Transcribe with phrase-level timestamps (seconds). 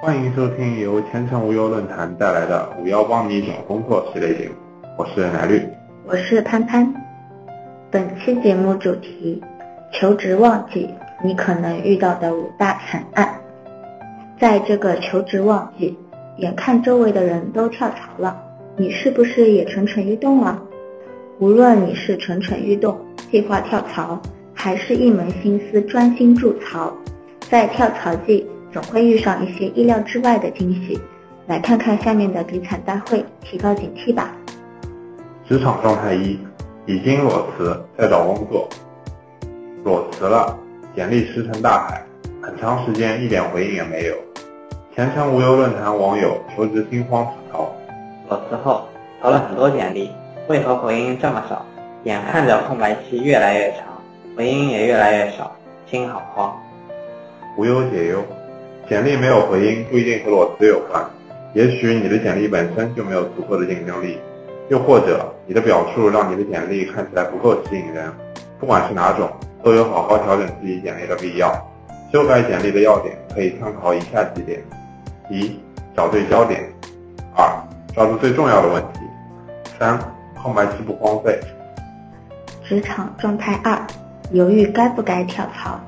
[0.00, 4.54] 欢迎收听由前程无忧论坛带来的“五幺帮你找工作”系列节目，
[4.96, 5.60] 我是奶绿，
[6.06, 6.94] 我是潘潘。
[7.90, 9.42] 本期节目主题：
[9.92, 10.88] 求职旺季，
[11.24, 13.40] 你可能遇到的五大惨案。
[14.38, 15.98] 在这个求职旺季，
[16.36, 18.40] 眼看周围的人都跳槽了，
[18.76, 20.62] 你是不是也蠢蠢欲动了？
[21.40, 22.96] 无论你是蠢蠢欲动、
[23.32, 24.16] 计划跳槽，
[24.54, 26.92] 还是一门心思专心筑槽，
[27.50, 31.00] 在跳槽季总会遇上一些意料之外的惊喜。
[31.46, 34.30] 来看看下面的比惨大会，提高警惕吧。
[35.48, 36.38] 职场状态一：
[36.84, 38.68] 已经裸辞，在找工作。
[39.82, 40.54] 裸辞了，
[40.94, 42.04] 简历石沉大海，
[42.42, 44.14] 很长时间一点回应也没有。
[44.94, 47.72] 前程无忧论坛网友求职心慌吐槽：
[48.28, 48.86] 裸辞后
[49.22, 50.10] 投了很多简历，
[50.48, 51.64] 为何回应这么少？
[52.04, 53.86] 眼看着空白期越来越长，
[54.36, 55.50] 回音也越来越少，
[55.86, 56.54] 心好慌。
[57.56, 58.22] 无忧解忧：
[58.88, 61.04] 简历没有回音不一定和裸辞有关，
[61.52, 64.18] 也许你的简历本身就没有足够的竞争力，
[64.70, 68.10] 又或者你的表述让你的简历看起来不够吸引人。
[68.58, 69.30] 不管是哪种，
[69.62, 71.52] 都有好好调整自己简历的必要。
[72.10, 74.58] 修改简历的要点可以参考以下几点。
[75.28, 75.60] 一、
[75.94, 76.58] 找对焦点；
[77.36, 77.46] 二、
[77.94, 79.00] 抓住最重要的问题；
[79.78, 79.98] 三、
[80.42, 81.38] 空白期不荒废。
[82.64, 83.78] 职场状态二：
[84.32, 85.78] 犹豫该不该跳槽。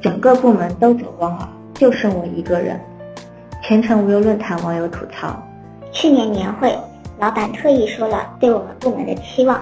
[0.00, 2.80] 整个部门都走光了，就剩我一个人。
[3.62, 5.36] 全程无忧论坛网友吐槽：
[5.92, 6.74] 去年年会，
[7.18, 9.60] 老板特意说了对我们部门的期望，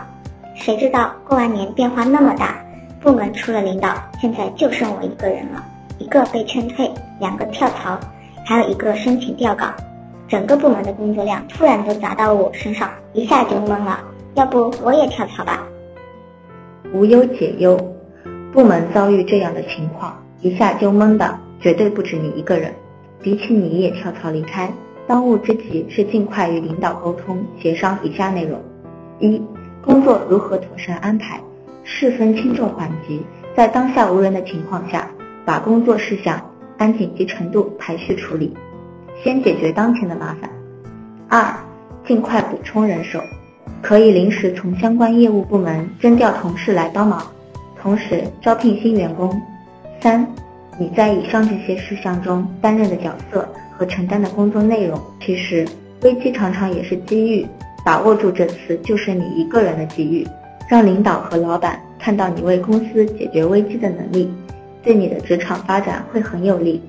[0.54, 2.56] 谁知道过完年变化那么大，
[3.00, 5.64] 部门出了领导，现在就剩我一个人了。
[5.98, 7.98] 一个被劝退，两个跳槽，
[8.44, 9.74] 还有一个申请调岗，
[10.28, 13.98] 整个部门的工作量突然都砸到我身上，一下就懵了。
[14.34, 15.66] 要不我也跳槽吧？
[16.94, 17.76] 无忧解忧，
[18.52, 22.72] 部门遭遇这样的情况，一下就懵的绝对不止你一个人。
[23.20, 24.72] 比起你也跳槽离开，
[25.06, 28.60] 当务之急是尽快与领导沟通协商以下内容：
[29.18, 29.42] 一、
[29.84, 31.40] 工作如何妥善安排，
[31.82, 33.20] 事分轻重缓急，
[33.56, 35.10] 在当下无人的情况下。
[35.44, 36.38] 把工作事项
[36.76, 38.52] 按紧急程度排序处理，
[39.24, 40.50] 先解决当前的麻烦。
[41.26, 41.54] 二，
[42.06, 43.18] 尽快补充人手，
[43.80, 47.22] 可以临时从相关业务部门征调同事来帮忙，
[47.80, 49.40] 同时招聘新员工。
[50.00, 50.26] 三，
[50.78, 55.66] 你在以上这些事项中担任的角色和承担的工作内容，其实
[56.02, 57.46] 危机常常也是机遇，
[57.84, 60.26] 把握住这次就是你一个人的机遇，
[60.68, 64.32] 让领导和老板看到你为公司解决危机的能力。
[64.80, 66.80] 对你的职场发展会很有利，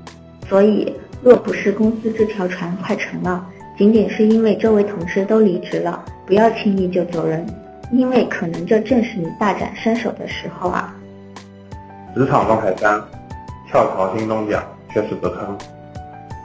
[0.48, 3.44] 所以若不是公司这条船快沉了，
[3.75, 7.44] 仅仅是因为周围同事都离职了，不要轻易就走人，
[7.92, 10.96] 因为可能这正是你大展身手的时候啊。
[12.16, 13.02] 职场状态三：
[13.68, 15.58] 跳槽新东家，却是个坑。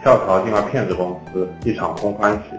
[0.03, 2.57] 跳槽进了骗子公司，一场空欢喜。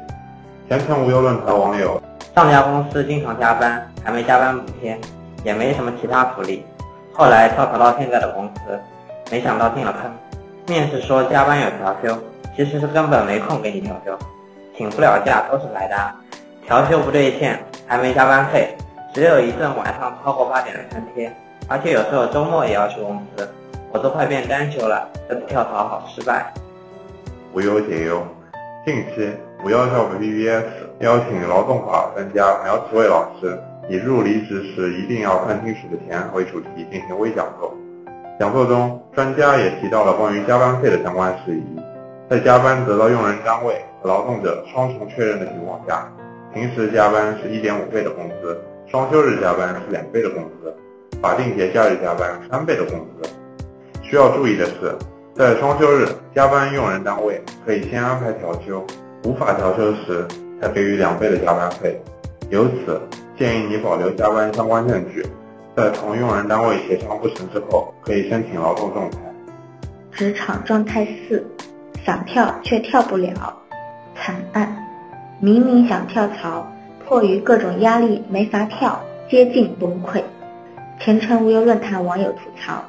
[0.68, 2.02] 前程无忧论坛网友：
[2.34, 5.00] 上家公司经常加班，还没加班补贴，
[5.44, 6.66] 也没什么其他福利。
[7.14, 8.80] 后来跳槽到现在的公司，
[9.32, 10.12] 没想到进了坑。
[10.68, 12.20] 面试说加班有调休，
[12.58, 14.18] 其实是根本没空给你调休，
[14.76, 16.14] 请不了假都是白搭。
[16.66, 18.76] 调休不兑现，还没加班费，
[19.14, 21.32] 只有一顿晚上超过八点的餐贴，
[21.68, 23.50] 而且有时候周末也要去公司，
[23.92, 25.10] 我都快变单休了。
[25.28, 26.54] 这次跳槽好失败。
[27.54, 28.22] 无忧解忧，
[28.86, 29.32] 近期
[29.64, 30.64] 五幺校 BBS
[31.00, 33.60] 邀请劳动法专家苗启伟老师。
[33.88, 37.72] 以入离职时一定要看清楚的钱为主题进行微讲座。
[38.40, 41.64] 讲座中，专家也提到了关于加班费的相关事宜。
[42.28, 46.12] 在加班得到用人单位和劳动者双重确认的情况下，
[46.52, 50.76] 平时加班是一点五倍的工资，双休日加班是两倍的工资，
[51.22, 53.30] 法定节假日加班三倍的工资。
[54.02, 54.96] 需要注意的是，
[55.36, 58.86] 在双休日加班，用人单位可以先安排调休，
[59.24, 60.26] 无法调休时
[60.62, 62.02] 才给予两倍的加班费。
[62.50, 63.02] 由此。
[63.38, 65.22] 建议你保留加班相关证据，
[65.76, 69.20] 在同用人单位协商不成之后，可以申请劳动仲裁。
[70.14, 71.46] 职场状态四：
[72.06, 73.34] 想跳却跳不了，
[74.16, 74.74] 惨案。
[75.42, 76.66] 明明想跳槽，
[77.06, 78.98] 迫于各种压力没法跳，
[79.30, 80.24] 接近崩溃。
[81.00, 82.82] 前程无忧论坛网友吐槽：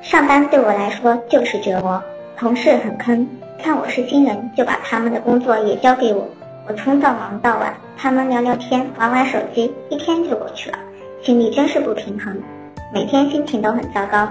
[0.00, 2.02] 上班对我来说就是折磨，
[2.36, 3.26] 同事很坑，
[3.58, 6.26] 看我是新人就把他们的工作也交给我。
[6.66, 10.78] 我从早忙到晚，他们聊聊天、玩玩手机，一天就过去了，
[11.22, 12.34] 心里真是不平衡，
[12.94, 14.28] 每天心情都很糟糕，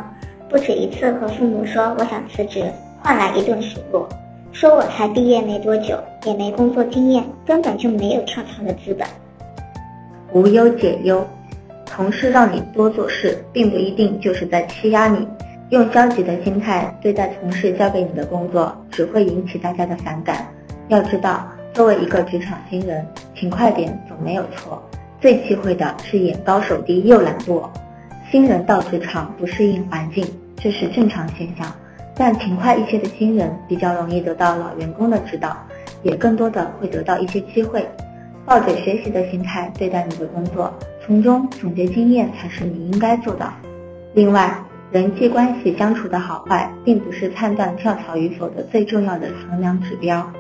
[0.50, 2.64] 不止一次和父母说我想辞职，
[3.04, 4.08] 换来一顿数落，
[4.52, 9.06] 说我才毕业没多久，也没工作经验，根本就没有跳槽的资本。
[10.32, 11.28] 无忧解忧，
[11.94, 15.28] 同事让你多做事，并不一定就是在欺压你，
[15.70, 20.48] 用消极的心态对待同事交给你的工作，只会引起大家的反感。
[20.88, 23.06] 要知道，作为一个职场新人，
[23.36, 24.82] 勤快点总没有错。
[25.20, 27.70] 最忌讳的是眼高手低又懒惰。
[28.32, 31.70] 新人到职场不适应环境，这是正常现象。
[32.16, 35.58] 但勤快一些的新人比较容易得到老员工的指导，
[36.04, 37.86] 也更多的会得到一些机会。
[38.44, 40.74] 抱着学习的心态对待你的工作，
[41.12, 43.52] 从中总结经验才是你应该做的。
[44.14, 44.64] 另外，
[44.94, 50.32] 人际关系相处的好坏，并不是判断跳槽与否的最重要的衡量指标。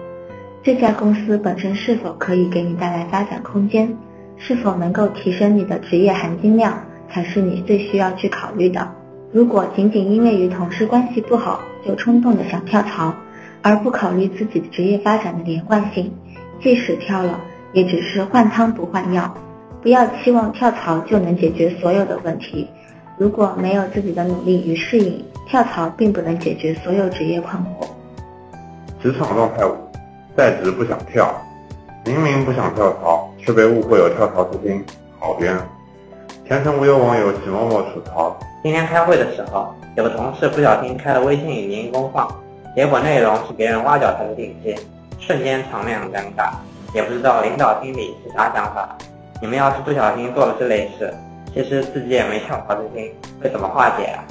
[0.63, 3.97] 这家公司本身是否可以给你带来发展空间，
[4.37, 8.89] 是否能够提升你的职业含金量，才是你最需要去考虑的。
[9.33, 13.13] 如果仅仅因为与同事关系不好就冲动的想跳槽，
[13.61, 16.13] 而不考虑自己职业发展的连贯性，
[16.61, 17.41] 即使跳了，
[17.73, 19.35] 也只是换汤不换药。
[19.81, 22.69] 不要期望跳槽就能解决所有的问题。
[23.17, 27.87] 如果没有自己的努力与适应，跳槽并不能解决所有职业困惑。
[29.01, 29.75] 职场状态五，
[30.37, 31.33] 在职不想跳，
[32.05, 34.83] 明明不想跳槽，却被误会有跳槽之心，
[35.19, 35.57] 好冤。
[36.47, 42.27] 前程无忧网友许默默吐槽：今天开会的时候，有个同事不小心开了微信语音公放，
[42.75, 44.75] 结果内容是别人挖角他的信息，
[45.19, 46.51] 瞬间场面很尴尬，
[46.93, 48.95] 也不知道领导心里是啥想法。
[49.41, 51.11] 你们要是不小心做了这类事，
[51.51, 53.11] 其实自己也没跳槽之心，
[53.41, 54.23] 会怎么化解啊？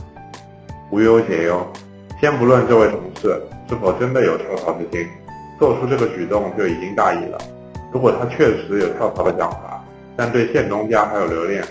[0.93, 1.67] 无忧解忧，
[2.21, 5.09] 先不论这位同事是否真的有跳槽之心，
[5.59, 7.39] 做出这个举动就已经大意了。
[7.93, 9.85] 如果他确实有跳槽的想法，
[10.17, 11.65] 但对现东家还有留恋，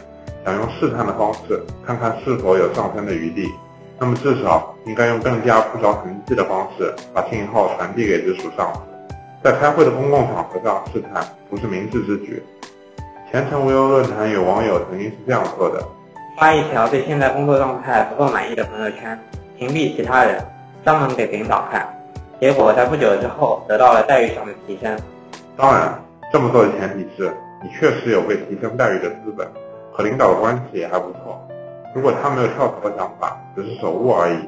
[0.44, 3.48] 想用试探的方式看看是否有上升的余地，
[3.98, 8.82] 那么至少应该用更加不着痕迹的方式把信号传递给直属上司。
[9.42, 12.44] 在开会的公共场合上试探，不是明智之举。
[13.32, 15.80] 前程无忧论坛有网友曾经是这样说的：
[16.36, 19.18] 发一条对现在工作状态不够满意的朋友圈，
[19.56, 20.44] 屏蔽其他人，
[20.84, 21.88] 专门给领导看，
[22.42, 24.98] 结果在不久之后得到了待遇上的提升。
[25.56, 25.94] 当然，
[26.34, 27.32] 这么做的前提是
[27.62, 29.48] 你确实有被提升待遇的资本，
[29.92, 31.40] 和领导的关系也还不错。
[31.94, 34.40] 如果他没有跳槽的想法，只是手误而已，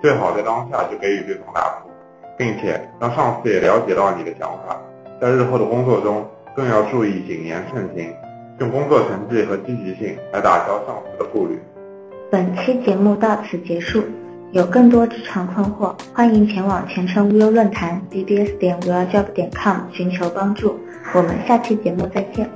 [0.00, 1.90] 最好在当下就给予对方答复，
[2.36, 4.80] 并且让上司也了解到你的想法，
[5.20, 6.24] 在日后的工作中
[6.54, 8.14] 更要注意谨言慎行。
[8.58, 11.58] 用工作成绩和积极性来打消上司的顾虑。
[12.30, 14.02] 本期节目到此结束，
[14.52, 20.78] 有更多职场困惑，欢迎前往前程无忧论坛 bbs 点 w e l l j o b 点 com 寻求帮助。
[21.14, 22.50] 我们下期节目再见。